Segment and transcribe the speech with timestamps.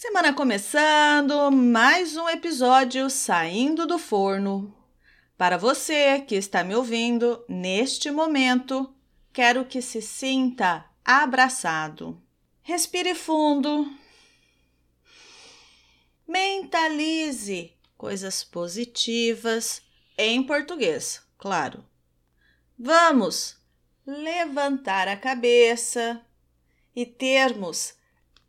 [0.00, 4.72] Semana começando, mais um episódio saindo do forno.
[5.36, 8.94] Para você que está me ouvindo neste momento,
[9.32, 12.16] quero que se sinta abraçado.
[12.62, 13.92] Respire fundo.
[16.28, 19.82] Mentalize coisas positivas
[20.16, 21.84] em português, claro.
[22.78, 23.56] Vamos
[24.06, 26.24] levantar a cabeça
[26.94, 27.97] e termos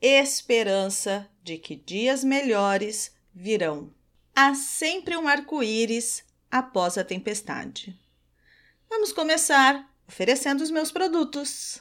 [0.01, 3.93] esperança de que dias melhores virão.
[4.35, 7.97] Há sempre um arco-íris após a tempestade.
[8.89, 11.79] Vamos começar oferecendo os meus produtos.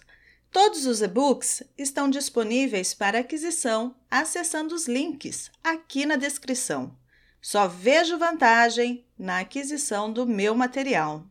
[0.50, 6.96] Todos os e-books estão disponíveis para aquisição acessando os links aqui na descrição.
[7.40, 11.24] Só vejo vantagem na aquisição do meu material.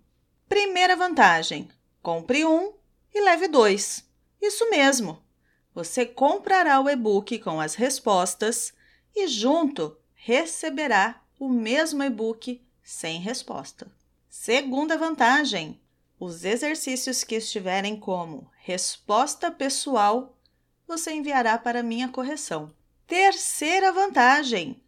[0.48, 1.68] Primeira vantagem:
[2.02, 2.74] compre um
[3.14, 4.06] e leve dois.
[4.42, 5.27] Isso mesmo!
[5.78, 8.74] Você comprará o e-book com as respostas
[9.16, 13.86] e, junto, receberá o mesmo e-book sem resposta.
[14.28, 15.80] Segunda vantagem:
[16.20, 20.36] os exercícios que estiverem como resposta pessoal,
[20.88, 22.74] você enviará para minha correção.
[23.06, 24.82] Terceira vantagem: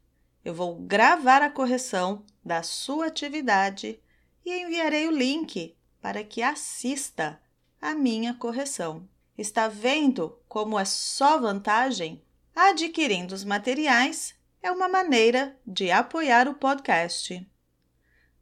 [0.43, 3.99] eu vou gravar a correção da sua atividade
[4.43, 7.39] e enviarei o link para que assista
[7.79, 9.07] a minha correção.
[9.39, 12.21] Está vendo como é só vantagem?
[12.53, 17.49] Adquirindo os materiais é uma maneira de apoiar o podcast.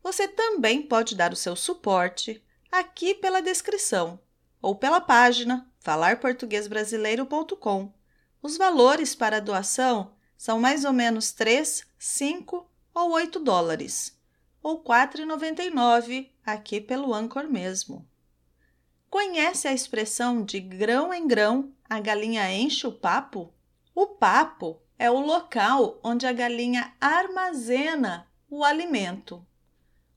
[0.01, 4.19] Você também pode dar o seu suporte aqui pela descrição
[4.59, 7.93] ou pela página falarportuguesbrasileiro.com.
[8.41, 14.19] Os valores para a doação são mais ou menos 3, 5 ou 8 dólares,
[14.63, 18.03] ou R$ 4,99 aqui pelo Anchor mesmo.
[19.09, 23.53] Conhece a expressão de grão em grão a galinha enche o papo?
[23.95, 29.45] O papo é o local onde a galinha armazena o alimento.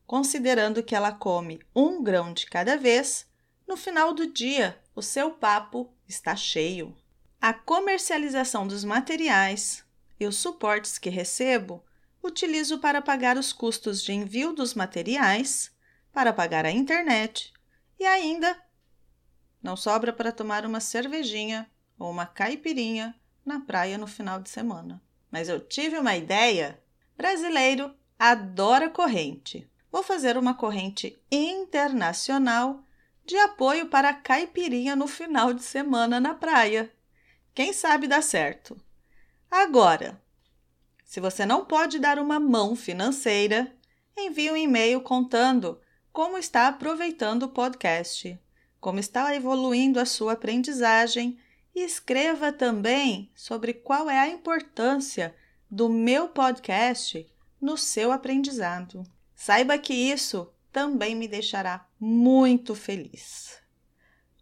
[0.05, 3.27] Considerando que ela come um grão de cada vez,
[3.69, 6.97] no final do dia o seu papo está cheio.
[7.41, 9.85] A comercialização dos materiais
[10.19, 11.85] e os suportes que recebo
[12.23, 15.71] utilizo para pagar os custos de envio dos materiais,
[16.13, 17.53] para pagar a internet
[17.99, 18.61] e ainda
[19.63, 25.03] não sobra para tomar uma cervejinha ou uma caipirinha na praia no final de semana.
[25.31, 26.83] Mas eu tive uma ideia.
[27.17, 29.71] Brasileiro adora corrente.
[29.91, 32.85] Vou fazer uma corrente internacional
[33.25, 36.93] de apoio para a caipirinha no final de semana na praia.
[37.55, 38.81] Quem sabe dá certo.
[39.51, 40.21] Agora,
[41.05, 43.77] se você não pode dar uma mão financeira,
[44.17, 45.81] envie um e-mail contando
[46.13, 48.39] como está aproveitando o podcast
[48.81, 51.39] como está evoluindo a sua aprendizagem
[51.75, 55.35] e escreva também sobre qual é a importância
[55.71, 57.31] do meu podcast
[57.61, 59.05] no seu aprendizado.
[59.35, 63.61] Saiba que isso também me deixará muito feliz.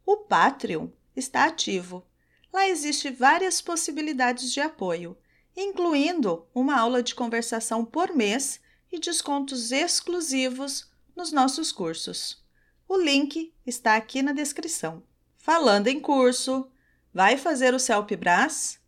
[0.06, 2.06] O Patreon está ativo.
[2.52, 5.18] Lá existe várias possibilidades de apoio,
[5.56, 8.60] incluindo uma aula de conversação por mês
[8.90, 12.42] e descontos exclusivos nos nossos cursos.
[12.90, 15.02] O link está aqui na descrição.
[15.36, 16.70] Falando em curso,
[17.12, 18.80] vai fazer o CELP Brás?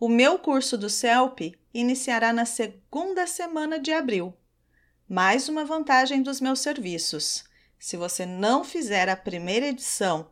[0.00, 4.34] O meu curso do CELP iniciará na segunda semana de abril.
[5.06, 7.44] Mais uma vantagem dos meus serviços.
[7.78, 10.30] Se você não fizer a primeira edição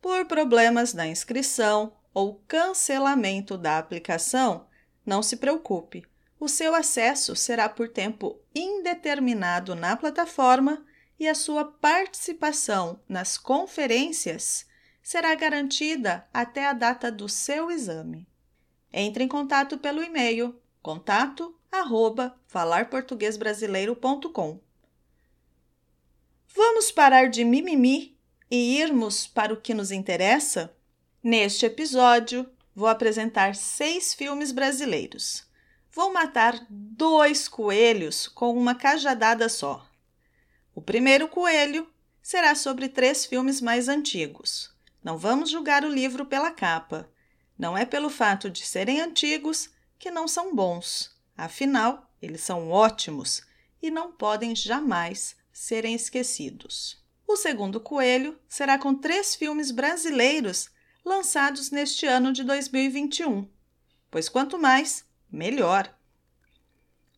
[0.00, 4.66] por problemas na inscrição ou cancelamento da aplicação,
[5.04, 6.06] não se preocupe.
[6.40, 10.82] O seu acesso será por tempo indeterminado na plataforma
[11.22, 14.66] e a sua participação nas conferências
[15.00, 18.26] será garantida até a data do seu exame.
[18.92, 24.58] Entre em contato pelo e-mail contato arroba falarportuguesbrasileiro.com.
[26.48, 28.18] Vamos parar de mimimi
[28.50, 30.74] e irmos para o que nos interessa?
[31.22, 35.46] Neste episódio, vou apresentar seis filmes brasileiros.
[35.92, 39.86] Vou matar dois coelhos com uma cajadada só.
[40.74, 41.86] O primeiro coelho
[42.22, 44.72] será sobre três filmes mais antigos.
[45.02, 47.08] Não vamos julgar o livro pela capa.
[47.58, 51.14] Não é pelo fato de serem antigos que não são bons.
[51.36, 53.42] Afinal, eles são ótimos
[53.82, 57.02] e não podem jamais serem esquecidos.
[57.26, 60.70] O segundo coelho será com três filmes brasileiros
[61.04, 63.48] lançados neste ano de 2021,
[64.10, 65.92] pois quanto mais, melhor.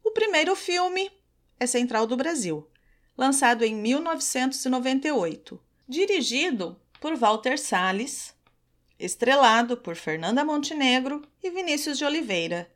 [0.03, 1.11] O primeiro filme
[1.59, 2.69] é Central do Brasil,
[3.17, 8.35] lançado em 1998, dirigido por Walter Salles,
[8.99, 12.71] estrelado por Fernanda Montenegro e Vinícius de Oliveira.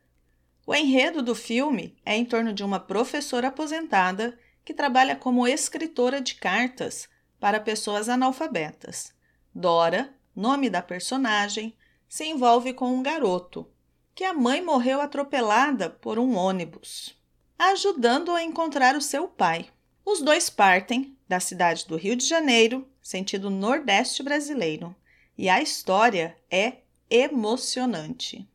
[0.65, 6.21] O enredo do filme é em torno de uma professora aposentada que trabalha como escritora
[6.21, 7.09] de cartas
[7.39, 9.13] para pessoas analfabetas.
[9.53, 11.75] Dora, nome da personagem,
[12.07, 13.67] se envolve com um garoto,
[14.13, 17.17] que a mãe morreu atropelada por um ônibus,
[17.57, 19.69] ajudando-o a encontrar o seu pai.
[20.11, 24.95] Os dois partem da cidade do Rio de Janeiro, sentido nordeste brasileiro,
[25.37, 26.77] e a história é
[27.07, 28.49] emocionante.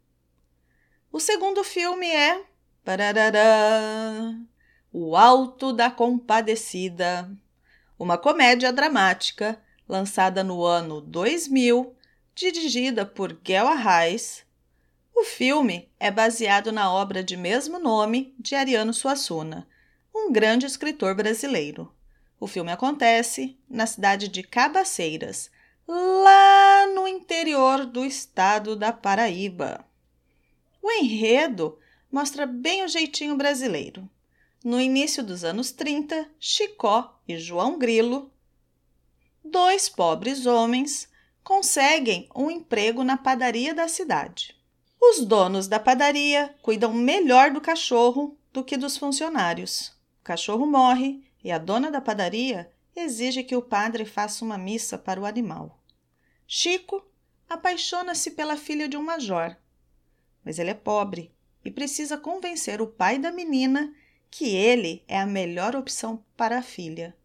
[1.13, 2.43] O segundo filme é
[4.93, 7.31] O Alto da Compadecida,
[7.97, 11.95] uma comédia dramática lançada no ano 2000,
[12.35, 14.45] dirigida por Gel Arraes.
[15.15, 19.69] O filme é baseado na obra de mesmo nome de Ariano Suassuna,
[20.25, 21.93] um grande escritor brasileiro.
[22.41, 25.51] O filme acontece na cidade de Cabaceiras,
[25.87, 29.85] lá no interior do estado da Paraíba.
[30.83, 31.79] O enredo
[32.11, 34.09] mostra bem o jeitinho brasileiro.
[34.65, 38.33] No início dos anos 30, Chicó e João Grilo,
[39.45, 41.07] dois pobres homens,
[41.43, 44.57] conseguem um emprego na padaria da cidade.
[44.99, 49.94] Os donos da padaria cuidam melhor do cachorro do que dos funcionários.
[50.25, 54.99] O cachorro morre e a dona da padaria exige que o padre faça uma missa
[54.99, 55.79] para o animal.
[56.47, 57.05] Chico
[57.49, 59.57] apaixona-se pela filha de um major
[60.45, 61.33] mas ele é pobre
[61.65, 63.95] e precisa convencer o pai da menina
[64.31, 67.17] que ele é a melhor opção para a filha.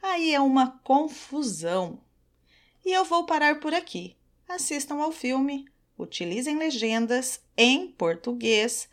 [0.00, 2.00] Aí é uma confusão.
[2.84, 4.16] E eu vou parar por aqui.
[4.46, 5.66] Assistam ao filme,
[5.98, 8.88] utilizem legendas em português,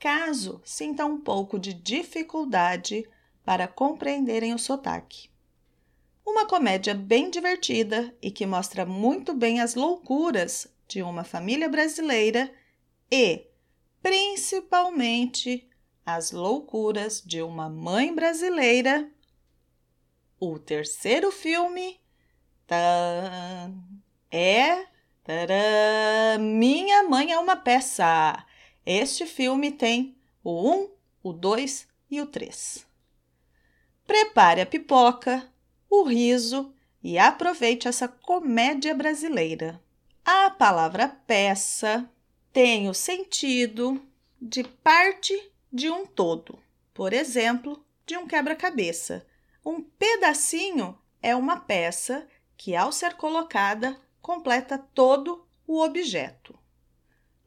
[0.00, 3.06] caso sintam um pouco de dificuldade
[3.44, 5.28] para compreenderem o sotaque.
[6.26, 12.50] Uma comédia bem divertida e que mostra muito bem as loucuras de uma família brasileira
[13.12, 13.46] e,
[14.02, 15.68] principalmente,
[16.04, 19.10] as loucuras de uma mãe brasileira.
[20.38, 22.00] O terceiro filme
[24.30, 24.86] é
[26.38, 28.46] Minha Mãe é uma Peça.
[28.84, 30.90] Este filme tem o 1,
[31.22, 32.86] o 2 e o 3.
[34.06, 35.48] Prepare a pipoca,
[35.88, 39.80] o riso e aproveite essa comédia brasileira.
[40.24, 42.08] A palavra peça
[42.52, 44.02] tem o sentido
[44.40, 46.58] de parte de um todo.
[46.94, 49.26] Por exemplo, de um quebra-cabeça.
[49.64, 52.26] Um pedacinho é uma peça
[52.56, 56.58] que, ao ser colocada, completa todo o objeto.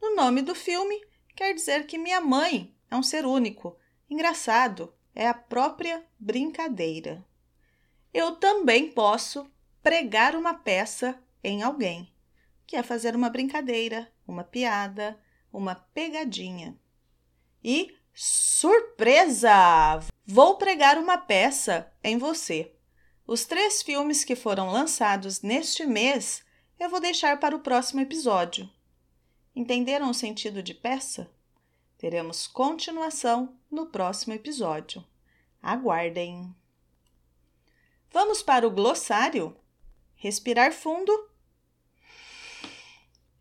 [0.00, 1.00] No nome do filme,
[1.34, 3.76] quer dizer que minha mãe é um ser único.
[4.08, 7.24] Engraçado, é a própria brincadeira.
[8.12, 9.50] Eu também posso
[9.82, 12.12] pregar uma peça em alguém,
[12.66, 15.20] que é fazer uma brincadeira, uma piada,
[15.52, 16.78] uma pegadinha.
[17.62, 20.00] E surpresa!
[20.24, 22.74] Vou pregar uma peça em você.
[23.26, 26.44] Os três filmes que foram lançados neste mês
[26.78, 28.68] eu vou deixar para o próximo episódio.
[29.54, 31.30] Entenderam o sentido de peça?
[31.96, 35.04] Teremos continuação no próximo episódio.
[35.62, 36.54] Aguardem!
[38.10, 39.56] Vamos para o glossário?
[40.14, 41.12] Respirar fundo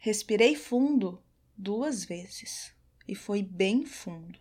[0.06, 1.24] Respirei fundo
[1.58, 2.74] duas vezes
[3.08, 4.38] e foi bem fundo.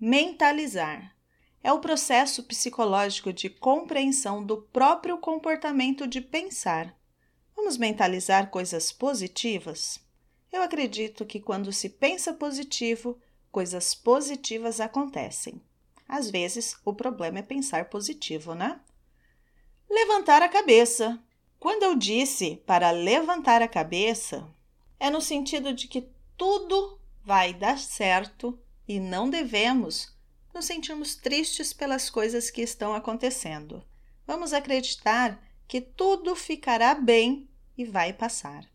[0.00, 1.14] Mentalizar
[1.62, 6.98] é o processo psicológico de compreensão do próprio comportamento de pensar.
[7.54, 10.02] Vamos mentalizar coisas positivas?
[10.54, 13.18] Eu acredito que quando se pensa positivo,
[13.50, 15.60] coisas positivas acontecem.
[16.08, 18.78] Às vezes, o problema é pensar positivo, né?
[19.90, 21.20] Levantar a cabeça.
[21.58, 24.48] Quando eu disse para levantar a cabeça,
[25.00, 28.56] é no sentido de que tudo vai dar certo
[28.86, 30.16] e não devemos
[30.54, 33.84] nos sentirmos tristes pelas coisas que estão acontecendo.
[34.24, 38.72] Vamos acreditar que tudo ficará bem e vai passar.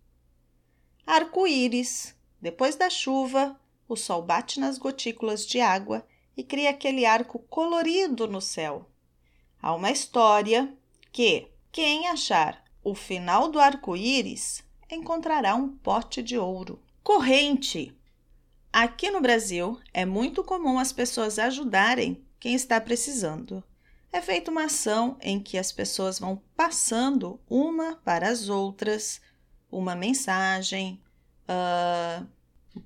[1.10, 2.16] Arco-íris.
[2.40, 6.06] Depois da chuva, o sol bate nas gotículas de água
[6.38, 8.86] e cria aquele arco colorido no céu.
[9.60, 10.72] Há uma história
[11.12, 16.80] que quem achar o final do arco-íris encontrará um pote de ouro.
[17.04, 17.92] Corrente.
[18.72, 23.64] Aqui no Brasil é muito comum as pessoas ajudarem quem está precisando.
[24.14, 29.20] É feita uma ação em que as pessoas vão passando uma para as outras
[29.72, 31.02] uma mensagem,
[31.48, 32.26] uh,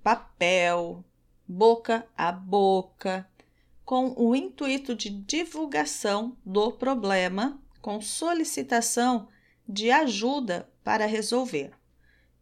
[0.04, 1.04] papel,
[1.48, 3.28] boca a boca,
[3.86, 9.28] com o intuito de divulgação do problema, com solicitação
[9.68, 11.72] de ajuda para resolver.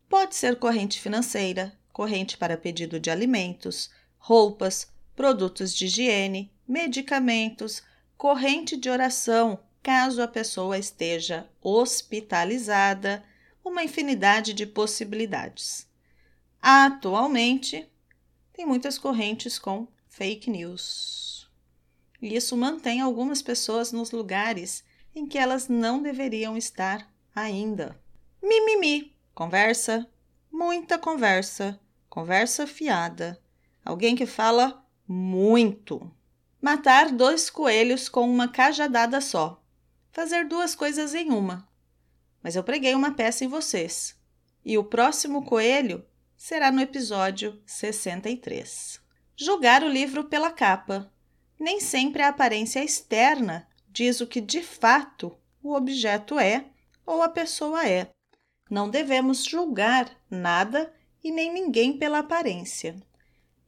[0.08, 7.84] Pode ser corrente financeira, corrente para pedido de alimentos, roupas, produtos de higiene, medicamentos,
[8.18, 13.24] corrente de oração, caso a pessoa esteja hospitalizada,
[13.64, 15.88] uma infinidade de possibilidades.
[16.62, 17.90] Atualmente,
[18.54, 21.50] tem muitas correntes com fake news.
[22.22, 24.84] E isso mantém algumas pessoas nos lugares
[25.16, 28.00] em que elas não deveriam estar ainda.
[28.42, 30.08] Mimimi, conversa,
[30.52, 33.42] muita conversa, conversa fiada.
[33.84, 36.12] Alguém que fala muito.
[36.62, 39.64] Matar dois coelhos com uma cajadada só.
[40.12, 41.68] Fazer duas coisas em uma.
[42.44, 44.16] Mas eu preguei uma peça em vocês.
[44.64, 46.06] E o próximo coelho
[46.36, 49.00] será no episódio 63.
[49.36, 51.12] Julgar o livro pela capa.
[51.60, 56.66] Nem sempre a aparência externa diz o que de fato o objeto é
[57.06, 58.10] ou a pessoa é.
[58.70, 60.94] Não devemos julgar nada
[61.24, 62.96] e nem ninguém pela aparência.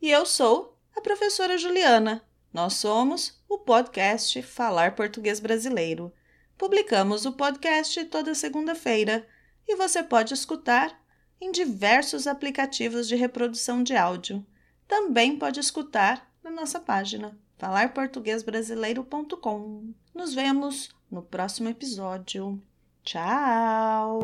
[0.01, 2.23] E eu sou a professora Juliana.
[2.51, 6.13] Nós somos o podcast Falar Português Brasileiro.
[6.57, 9.27] Publicamos o podcast toda segunda-feira
[9.67, 10.97] e você pode escutar
[11.39, 14.43] em diversos aplicativos de reprodução de áudio.
[14.87, 19.93] Também pode escutar na nossa página falarportuguesbrasileiro.com.
[20.13, 22.61] Nos vemos no próximo episódio.
[23.03, 24.19] Tchau!